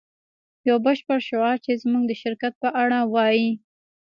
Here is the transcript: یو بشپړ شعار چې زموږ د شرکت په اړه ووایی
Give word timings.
یو 0.67 0.77
بشپړ 0.85 1.19
شعار 1.29 1.57
چې 1.65 1.71
زموږ 1.83 2.03
د 2.07 2.13
شرکت 2.23 2.53
په 2.63 2.69
اړه 2.83 2.99
ووایی 3.03 3.49